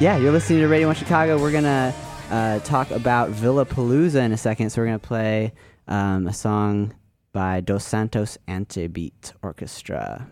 [0.00, 1.40] Yeah, you're listening to Radio 1 Chicago.
[1.40, 1.92] We're going to
[2.30, 4.70] uh, talk about Villa Palooza in a second.
[4.70, 5.52] So we're going to play
[5.88, 6.94] um, a song
[7.32, 10.28] by Dos Santos Anti-Beat Orchestra.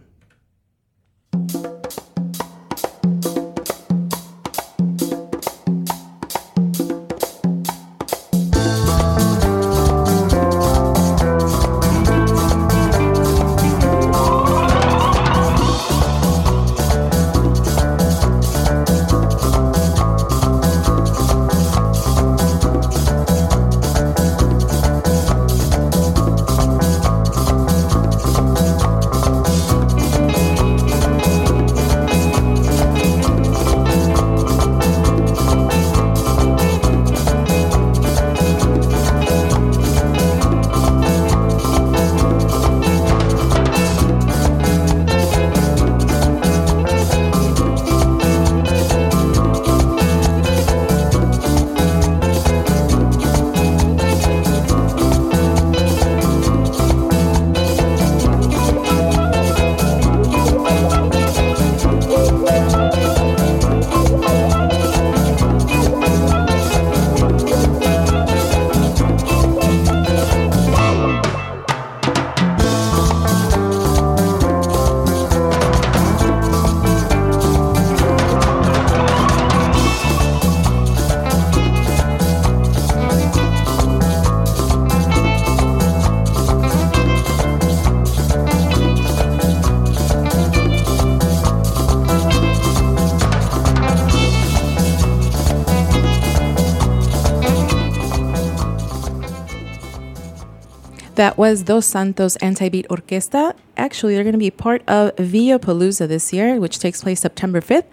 [101.16, 103.54] That was Dos Santos Anti-Beat Orquesta.
[103.78, 107.62] Actually, they're going to be part of Villa Palooza this year, which takes place September
[107.62, 107.86] 5th.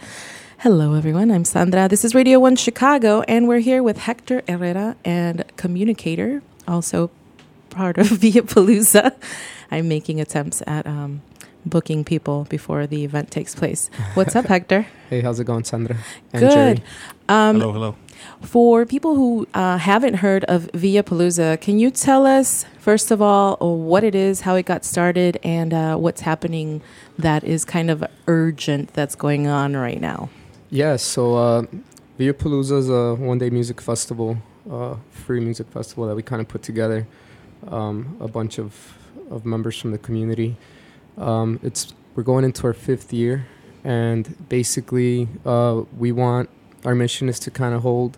[0.57, 1.31] Hello, everyone.
[1.31, 1.87] I'm Sandra.
[1.87, 7.11] This is Radio 1 Chicago, and we're here with Hector Herrera and communicator, also
[7.69, 9.15] part of Villa Palooza.
[9.71, 11.21] I'm making attempts at um,
[11.65, 13.89] booking people before the event takes place.
[14.13, 14.87] What's up, Hector?
[15.09, 15.97] Hey, how's it going, Sandra?
[16.31, 16.83] And Good.
[17.29, 17.95] Um, hello, hello.
[18.41, 23.21] For people who uh, haven't heard of Villa Palooza, can you tell us, first of
[23.21, 26.81] all, what it is, how it got started, and uh, what's happening
[27.17, 30.29] that is kind of urgent that's going on right now?
[30.69, 31.63] Yeah, so uh,
[32.17, 34.37] Villa Palooza is a one day music festival,
[34.69, 37.07] uh, free music festival that we kind of put together.
[37.67, 38.97] Um, a bunch of,
[39.31, 40.57] of members from the community.
[41.17, 43.47] Um, it's we're going into our fifth year,
[43.83, 46.49] and basically, uh, we want
[46.85, 48.17] our mission is to kind of hold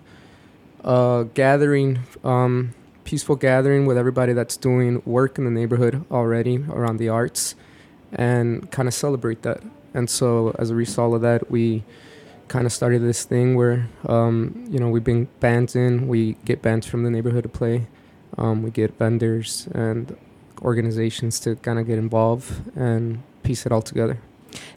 [0.83, 2.73] a gathering, um,
[3.03, 7.55] peaceful gathering with everybody that's doing work in the neighborhood already around the arts,
[8.13, 9.61] and kind of celebrate that.
[9.94, 11.84] And so, as a result of that, we
[12.47, 16.61] kind of started this thing where um, you know we bring bands in, we get
[16.61, 17.88] bands from the neighborhood to play,
[18.38, 20.16] um, we get vendors and
[20.61, 24.17] organizations to kind of get involved and piece it all together.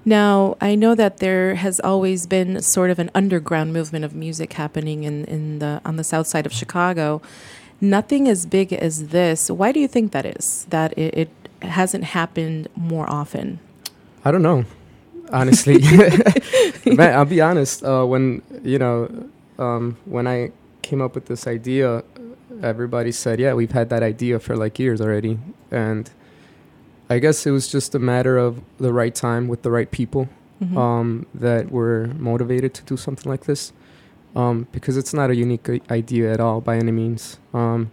[0.04, 4.54] Now, I know that there has always been sort of an underground movement of music
[4.54, 7.20] happening in, in the on the south side of Chicago.
[7.80, 9.50] Nothing as big as this.
[9.50, 10.66] Why do you think that is?
[10.70, 11.30] That it, it
[11.62, 13.60] hasn't happened more often?
[14.24, 14.64] I don't know.
[15.30, 15.78] Honestly,
[16.86, 17.84] man, I'll be honest.
[17.84, 19.28] Uh, when you know,
[19.58, 20.52] um, when I
[20.82, 22.02] came up with this idea,
[22.62, 25.38] everybody said, "Yeah, we've had that idea for like years already,"
[25.70, 26.10] and
[27.10, 30.28] I guess it was just a matter of the right time with the right people
[30.62, 30.76] mm-hmm.
[30.76, 33.72] um, that were motivated to do something like this.
[34.36, 37.38] Um, because it's not a unique idea at all by any means.
[37.54, 37.90] Um,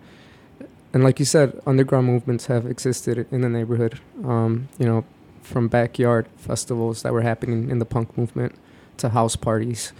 [0.93, 3.99] and like you said, underground movements have existed in the neighborhood.
[4.23, 5.05] Um, you know,
[5.41, 8.55] from backyard festivals that were happening in the punk movement
[8.97, 9.93] to house parties.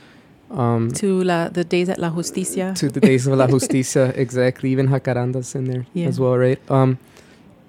[0.51, 2.73] Um, to la, the days at La Justicia.
[2.75, 4.71] To the days of La Justicia, exactly.
[4.71, 6.07] Even Jacarandas in there yeah.
[6.07, 6.59] as well, right?
[6.69, 6.99] Um,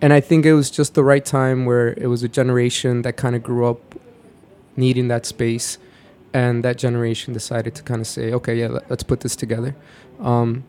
[0.01, 3.17] and I think it was just the right time where it was a generation that
[3.17, 3.95] kind of grew up
[4.77, 5.79] needing that space,
[6.35, 9.75] and that generation decided to kind of say, okay, yeah, let, us put this together.
[10.21, 10.65] Um,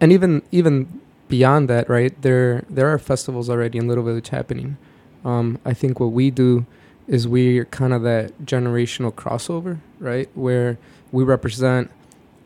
[0.00, 2.20] and even even beyond that, right?
[2.22, 4.78] There there are festivals already in Little Village happening.
[5.24, 6.66] Um, I think what we do
[7.06, 10.28] is we're kind of that generational crossover, right?
[10.34, 10.78] Where
[11.12, 11.90] we represent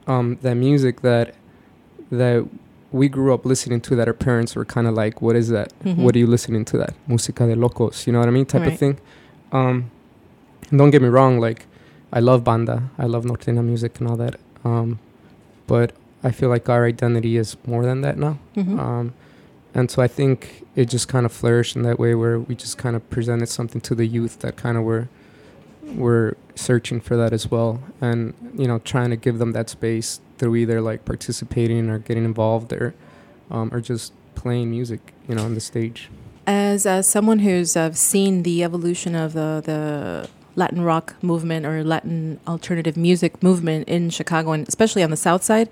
[0.06, 1.34] um, that music that
[2.10, 2.46] that
[2.92, 5.72] we grew up listening to that our parents were kind of like, what is that?
[5.80, 6.02] Mm-hmm.
[6.02, 6.94] What are you listening to that?
[7.08, 8.46] Música de locos, you know what I mean?
[8.46, 8.72] Type right.
[8.72, 8.98] of thing.
[9.52, 9.90] Um,
[10.74, 11.66] don't get me wrong, like,
[12.12, 14.38] I love banda, I love norteña music and all that.
[14.64, 14.98] Um,
[15.66, 15.92] but
[16.22, 18.38] I feel like our identity is more than that now.
[18.56, 18.78] Mm-hmm.
[18.78, 19.14] Um,
[19.74, 22.78] and so I think it just kind of flourished in that way where we just
[22.78, 25.08] kind of presented something to the youth that kind of were
[25.94, 30.20] we're searching for that as well, and you know, trying to give them that space
[30.38, 32.94] through either like participating or getting involved or
[33.50, 36.08] um, or just playing music, you know, on the stage.
[36.46, 41.84] As uh, someone who's uh, seen the evolution of the the Latin rock movement or
[41.84, 45.68] Latin alternative music movement in Chicago, and especially on the South Side,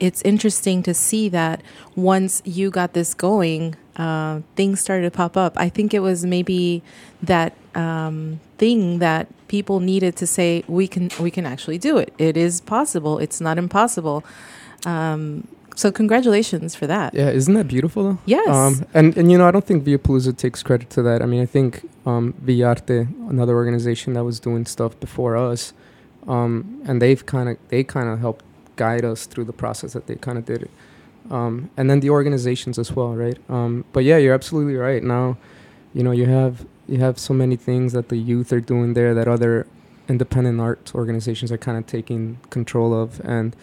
[0.00, 1.62] it's interesting to see that
[1.94, 5.52] once you got this going, uh, things started to pop up.
[5.56, 6.82] I think it was maybe
[7.22, 12.12] that um, thing that people needed to say we can we can actually do it.
[12.18, 13.18] It is possible.
[13.18, 14.24] It's not impossible.
[14.86, 17.14] Um, so congratulations for that.
[17.14, 18.18] Yeah, isn't that beautiful though?
[18.26, 18.48] Yes.
[18.48, 21.22] Um, and and you know I don't think Villapalooza takes credit to that.
[21.22, 25.72] I mean I think um, Villarte, another organization that was doing stuff before us,
[26.28, 28.44] um, and they've kind of they kind of helped
[28.76, 30.70] guide us through the process that they kind of did it.
[31.30, 33.38] Um, and then the organizations as well, right?
[33.48, 35.02] Um, but yeah, you're absolutely right.
[35.02, 35.36] Now,
[35.94, 39.14] you know you have you have so many things that the youth are doing there
[39.14, 39.66] that other
[40.08, 43.54] independent art organizations are kind of taking control of and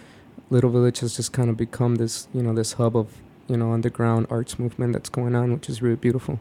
[0.50, 3.18] Little Village has just kind of become this, you know, this hub of,
[3.48, 6.40] you know, underground arts movement that's going on, which is really beautiful.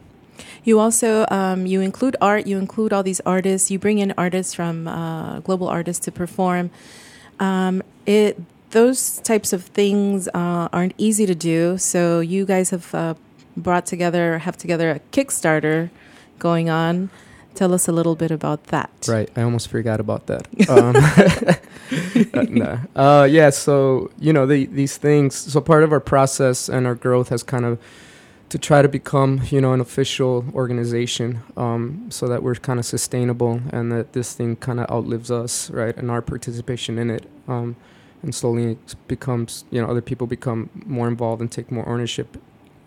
[0.64, 2.46] You also um, you include art.
[2.46, 3.70] You include all these artists.
[3.70, 6.70] You bring in artists from uh, global artists to perform.
[7.40, 8.40] Um, it
[8.70, 11.78] those types of things uh, aren't easy to do.
[11.78, 13.14] So you guys have uh,
[13.56, 15.90] brought together, have together a Kickstarter
[16.38, 17.10] going on.
[17.54, 18.90] Tell us a little bit about that.
[19.08, 20.46] Right, I almost forgot about that.
[20.70, 20.94] um,
[22.62, 25.34] uh, uh, yeah, so you know the, these things.
[25.34, 27.80] So part of our process and our growth has kind of
[28.50, 32.86] to try to become you know an official organization, um, so that we're kind of
[32.86, 37.28] sustainable and that this thing kind of outlives us, right, and our participation in it.
[37.48, 37.76] Um,
[38.22, 42.40] and slowly it becomes you know other people become more involved and take more ownership,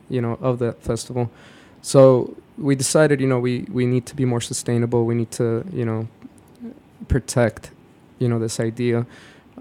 [0.10, 1.32] you know, of the festival.
[1.82, 5.06] So we decided, you know, we, we need to be more sustainable.
[5.06, 6.08] We need to, you know,
[7.08, 7.72] protect,
[8.20, 9.06] you know, this idea.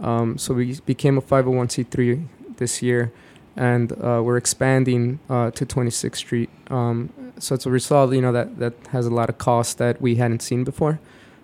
[0.00, 2.26] Um, so we became a 501c3
[2.56, 3.12] this year,
[3.56, 6.50] and uh, we're expanding uh, to 26th Street.
[6.68, 10.00] Um, so it's a result, you know, that, that has a lot of costs that
[10.00, 11.00] we hadn't seen before.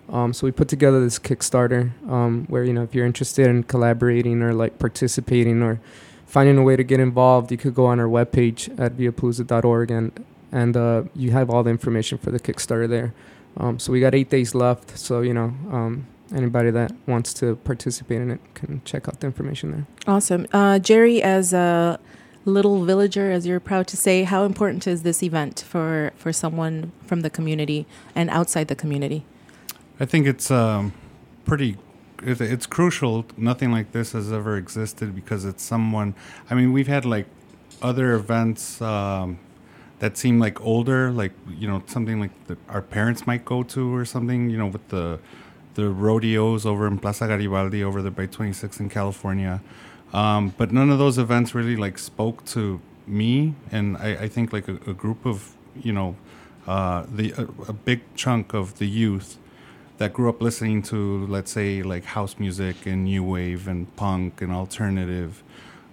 [0.09, 3.63] Um, so we put together this Kickstarter um, where, you know, if you're interested in
[3.63, 5.81] collaborating or like participating or
[6.25, 10.25] finding a way to get involved, you could go on our webpage at villapalooza.org and
[10.51, 13.13] and uh, you have all the information for the Kickstarter there.
[13.57, 14.97] Um, so we got eight days left.
[14.97, 19.27] So you know, um, anybody that wants to participate in it can check out the
[19.27, 19.87] information there.
[20.07, 21.21] Awesome, uh, Jerry.
[21.21, 21.99] As a
[22.45, 26.91] little villager, as you're proud to say, how important is this event for for someone
[27.05, 27.85] from the community
[28.15, 29.25] and outside the community?
[29.99, 30.93] I think it's um,
[31.45, 31.77] pretty.
[32.23, 33.25] It's crucial.
[33.37, 36.15] Nothing like this has ever existed because it's someone.
[36.49, 37.27] I mean, we've had like
[37.81, 38.81] other events.
[38.81, 39.39] Um,
[39.99, 43.95] that seem like older, like you know something like the, our parents might go to
[43.95, 44.49] or something.
[44.49, 45.19] You know, with the
[45.73, 49.61] the rodeos over in Plaza Garibaldi over there by 26 in California.
[50.11, 54.51] Um, but none of those events really like spoke to me, and I, I think
[54.51, 56.15] like a, a, group of you know
[56.65, 59.37] uh, the a, a, big chunk of the youth
[59.97, 64.41] that grew up listening to let's say like house music and new wave and punk
[64.41, 65.43] and alternative.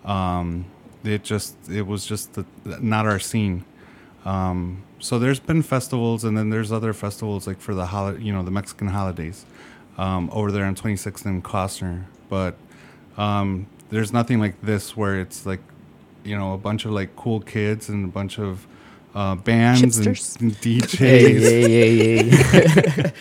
[0.04, 0.66] Um,
[1.02, 3.64] it just it was just the, not our scene
[4.24, 8.32] um, so there's been festivals, and then there's other festivals like for the hol- you
[8.32, 9.44] know the Mexican holidays
[9.98, 12.04] um, over there on 26th and Kostner.
[12.28, 12.56] But
[13.16, 15.60] um, there's nothing like this where it's like
[16.24, 18.66] you know a bunch of like cool kids and a bunch of
[19.14, 20.16] uh, bands and, and,
[20.60, 20.98] DJs.
[20.98, 23.12] Hey, yeah, yeah, hey.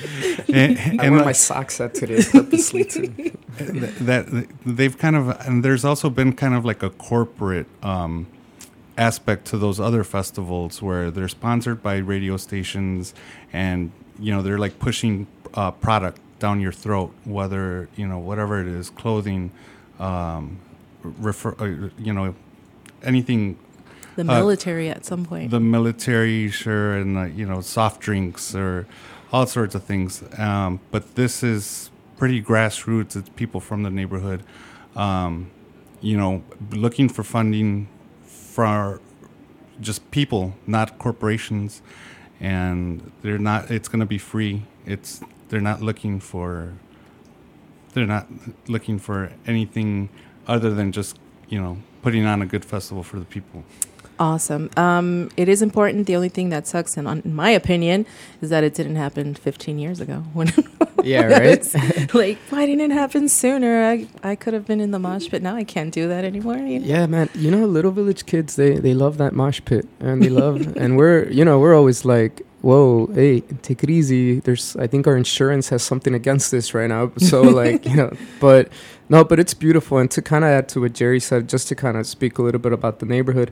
[0.54, 3.08] and, and I wear my socks out today purposely too.
[3.58, 8.26] that, that they've kind of and there's also been kind of like a corporate um,
[8.98, 13.14] aspect to those other festivals where they're sponsored by radio stations
[13.52, 18.60] and you know they're like pushing uh, product down your throat whether you know whatever
[18.62, 19.52] it is clothing
[20.00, 20.60] um,
[21.04, 22.36] refer uh, you know
[23.04, 23.58] anything
[24.16, 25.50] the uh, military uh, at some point.
[25.52, 28.86] the military sure and uh, you know soft drinks or
[29.32, 30.24] all sorts of things.
[30.38, 33.16] Um, but this is pretty grassroots.
[33.16, 34.44] It's people from the neighborhood
[34.96, 35.50] um,
[36.02, 37.88] you know looking for funding
[38.54, 39.02] for
[39.82, 41.82] just people, not corporations,
[42.40, 43.72] and they're not.
[43.72, 44.64] It's going to be free.
[44.86, 46.74] It's they're not looking for.
[47.94, 48.28] They're not
[48.68, 50.10] looking for anything
[50.48, 51.18] other than just
[51.50, 53.64] you know putting on a good festival for the people.
[54.20, 54.70] Awesome.
[54.78, 56.06] Um, it is important.
[56.06, 58.06] The only thing that sucks, in, in my opinion,
[58.42, 60.24] is that it didn't happen 15 years ago.
[60.34, 60.48] When
[61.14, 62.14] yeah, right.
[62.14, 63.84] like, why didn't it happen sooner?
[63.84, 65.42] I I could have been in the mosh pit.
[65.42, 66.58] Now I can't do that anymore.
[66.58, 66.86] You know?
[66.86, 67.30] Yeah, man.
[67.36, 70.98] You know, little village kids, they they love that mosh pit, and they love, and
[70.98, 74.40] we're you know we're always like whoa, hey, take it easy.
[74.40, 77.12] There's, I think our insurance has something against this right now.
[77.20, 78.70] So like, you know, but
[79.10, 79.98] no, but it's beautiful.
[79.98, 82.42] And to kind of add to what Jerry said, just to kind of speak a
[82.42, 83.52] little bit about the neighborhood,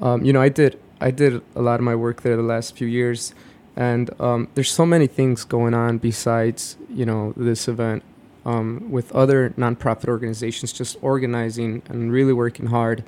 [0.00, 2.76] um, you know, I did, I did a lot of my work there the last
[2.76, 3.34] few years,
[3.76, 8.02] and um, there's so many things going on besides, you know, this event.
[8.44, 13.04] Um, with other nonprofit organizations just organizing and really working hard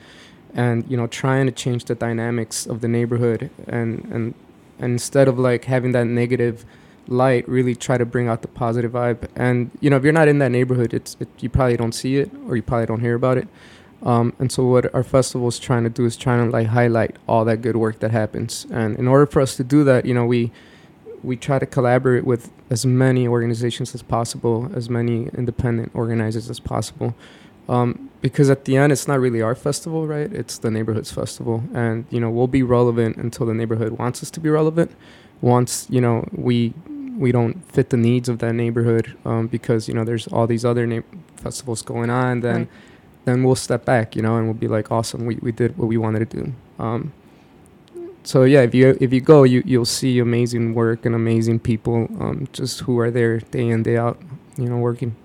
[0.55, 4.35] and you know trying to change the dynamics of the neighborhood and and,
[4.79, 6.65] and instead of like having that negative
[7.09, 10.29] light really try to bring out the positive vibe and you know if you're not
[10.29, 13.15] in that neighborhood it's it, you probably don't see it or you probably don't hear
[13.15, 13.49] about it
[14.05, 17.17] um, and so what our festival is trying to do is trying to like highlight
[17.27, 18.67] all that good work that happens.
[18.71, 20.53] And in order for us to do that you know we
[21.23, 26.61] we try to collaborate with as many organizations as possible as many independent organizers as
[26.61, 27.15] possible.
[27.67, 30.31] Um, because at the end it's not really our festival right?
[30.31, 31.65] It's the neighborhood's festival.
[31.73, 34.95] And you know we'll be relevant until the neighborhood wants us to be relevant.
[35.41, 36.75] Once you know we
[37.17, 40.65] we don't fit the needs of that neighborhood um, because you know there's all these
[40.65, 41.01] other na-
[41.37, 42.69] festivals going on then right.
[43.25, 45.89] Then we'll step back you know and we'll be like awesome we, we did what
[45.89, 47.13] we wanted to do um,
[48.23, 52.09] so yeah if you if you go you you'll see amazing work and amazing people
[52.21, 54.21] um, just who are there day in day out
[54.59, 55.17] you know working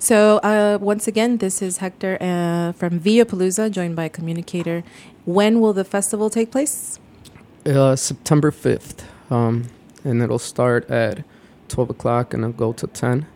[0.00, 4.82] so uh, once again, this is Hector uh, from Villapalooza, joined by a communicator.
[5.26, 6.98] When will the festival take place?
[7.66, 9.66] Uh, September fifth, um,
[10.02, 11.22] and it'll start at
[11.68, 13.26] twelve o'clock and it'll go to ten.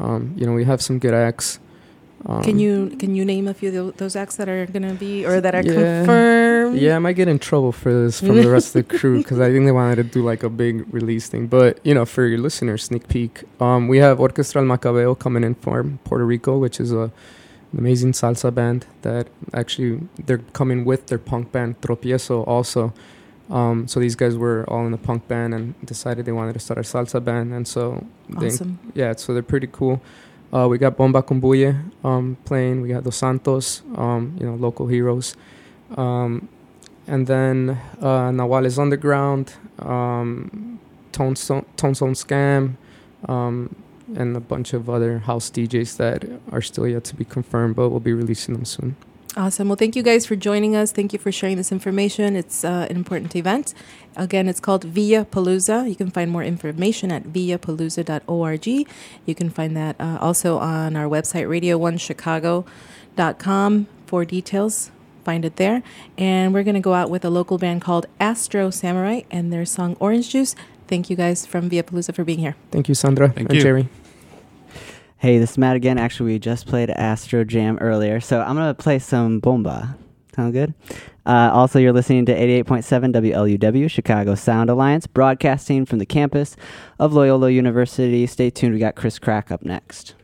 [0.00, 1.58] Um, you know, we have some good acts.
[2.26, 5.24] Um, can you can you name a few of those acts that are gonna be
[5.24, 6.78] or that are yeah, confirmed?
[6.78, 9.38] Yeah, I might get in trouble for this from the rest of the crew because
[9.38, 11.46] I think they wanted to do like a big release thing.
[11.46, 13.44] But you know, for your listeners, sneak peek.
[13.60, 17.12] Um, we have Orquesta Macabeo coming in from Puerto Rico, which is a
[17.72, 22.92] an amazing salsa band that actually they're coming with their punk band Tropiezo also.
[23.50, 26.58] Um, so these guys were all in the punk band and decided they wanted to
[26.58, 28.04] start a salsa band, and so
[28.36, 28.78] awesome.
[28.94, 30.02] They, yeah, so they're pretty cool.
[30.52, 31.74] Uh, we got Bomba Bulle
[32.04, 32.80] um, playing.
[32.80, 35.36] We got Dos Santos, um, you know, local heroes.
[35.96, 36.48] Um,
[37.06, 40.78] and then uh, Nahuales Underground, um,
[41.12, 42.76] Tone, so- Tone Scam,
[43.28, 43.74] um,
[44.16, 47.90] and a bunch of other house DJs that are still yet to be confirmed, but
[47.90, 48.96] we'll be releasing them soon.
[49.36, 49.68] Awesome.
[49.68, 50.90] Well, thank you guys for joining us.
[50.90, 52.34] Thank you for sharing this information.
[52.34, 53.74] It's uh, an important event.
[54.16, 55.86] Again, it's called Villapalooza.
[55.88, 58.66] You can find more information at villapalooza.org.
[58.66, 64.90] You can find that uh, also on our website, radio1chicago.com for details.
[65.24, 65.82] Find it there.
[66.16, 69.66] And we're going to go out with a local band called Astro Samurai and their
[69.66, 70.56] song Orange Juice.
[70.88, 72.56] Thank you guys from Villapalooza for being here.
[72.70, 73.62] Thank you, Sandra Thank and you.
[73.62, 73.88] Jerry.
[75.20, 75.98] Hey, this is Matt again.
[75.98, 79.96] Actually, we just played Astro Jam earlier, so I'm gonna play some bomba.
[80.36, 80.74] Sound good?
[81.26, 86.54] Uh, also, you're listening to 88.7 WLUW, Chicago Sound Alliance, broadcasting from the campus
[87.00, 88.28] of Loyola University.
[88.28, 88.74] Stay tuned.
[88.74, 90.14] We got Chris Crack up next.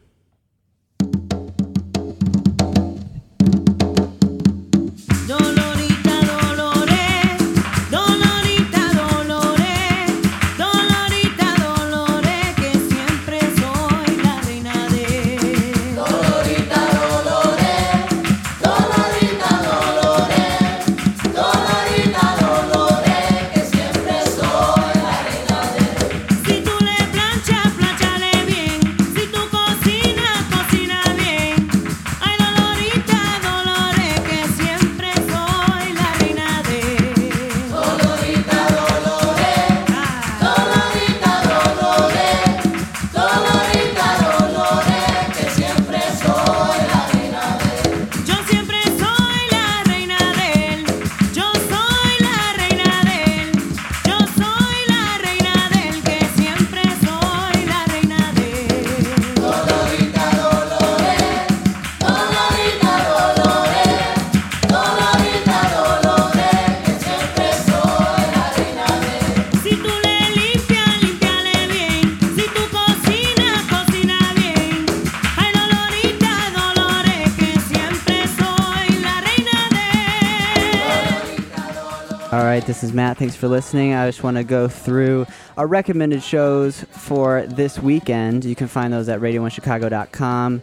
[82.66, 83.18] This is Matt.
[83.18, 83.92] Thanks for listening.
[83.92, 85.26] I just want to go through
[85.58, 88.46] our recommended shows for this weekend.
[88.46, 90.62] You can find those at radio1chicago.com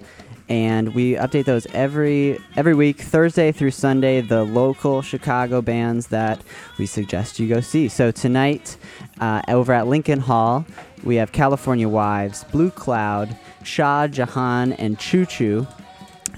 [0.49, 6.41] and we update those every every week thursday through sunday the local chicago bands that
[6.77, 8.75] we suggest you go see so tonight
[9.21, 10.65] uh, over at lincoln hall
[11.05, 15.65] we have california wives blue cloud shah jahan and choo choo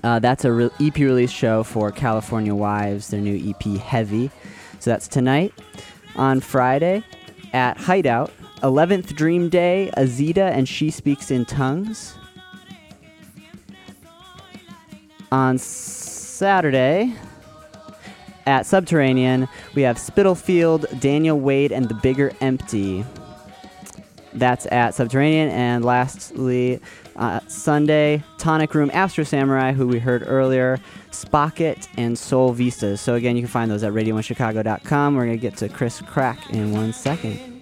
[0.04, 4.30] uh, that's a re- ep release show for california wives their new ep heavy
[4.84, 5.54] so that's tonight.
[6.18, 7.04] On Friday
[7.54, 8.32] at Hideout,
[8.64, 12.18] 11th Dream Day, Azita and She Speaks in Tongues.
[15.32, 17.16] On Saturday
[18.46, 23.06] at Subterranean, we have Spitalfield, Daniel Wade, and The Bigger Empty.
[24.36, 25.50] That's at Subterranean.
[25.50, 26.80] And lastly,
[27.16, 30.80] uh, Sunday, Tonic Room, Astro Samurai, who we heard earlier,
[31.12, 33.02] Spocket, and Soul Vistas.
[33.02, 35.16] So again, you can find those at radio1chicago.com.
[35.16, 37.53] We're going to get to Chris Crack in one second.